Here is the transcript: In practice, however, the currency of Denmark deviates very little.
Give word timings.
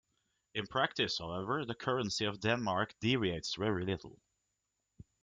In 0.55 0.65
practice, 0.65 1.19
however, 1.19 1.63
the 1.63 1.75
currency 1.75 2.25
of 2.25 2.39
Denmark 2.39 2.95
deviates 2.99 3.53
very 3.53 3.85
little. 3.85 4.19